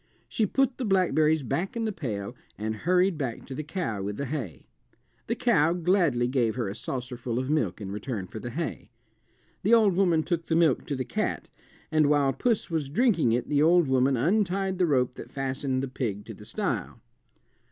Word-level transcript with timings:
She 0.27 0.47
put 0.47 0.79
the 0.79 0.83
blackberries 0.83 1.43
back 1.43 1.77
in 1.77 1.85
the 1.85 1.91
pail 1.91 2.35
and 2.57 2.75
hurried 2.75 3.19
back 3.19 3.45
to 3.45 3.53
the 3.53 3.61
cow 3.63 4.01
with 4.01 4.17
the 4.17 4.25
hay. 4.25 4.65
The 5.27 5.35
cow 5.35 5.73
gladly 5.73 6.27
gave 6.27 6.55
her 6.55 6.67
a 6.67 6.73
saucerful 6.73 7.37
of 7.37 7.51
milk 7.51 7.79
in 7.79 7.91
return 7.91 8.25
for 8.25 8.39
the 8.39 8.49
hay. 8.49 8.89
The 9.61 9.75
old 9.75 9.93
woman 9.95 10.23
took 10.23 10.47
the 10.47 10.55
milk 10.55 10.87
to 10.87 10.95
the 10.95 11.05
cat, 11.05 11.49
and 11.91 12.07
while 12.09 12.33
puss 12.33 12.71
was 12.71 12.89
drinking 12.89 13.33
it 13.33 13.47
the 13.47 13.61
old 13.61 13.87
woman 13.87 14.17
untied 14.17 14.79
the 14.79 14.87
rope 14.87 15.13
that 15.17 15.29
fastened 15.31 15.83
the 15.83 15.87
pig 15.87 16.25
to 16.25 16.33
the 16.33 16.45
stile. 16.45 16.99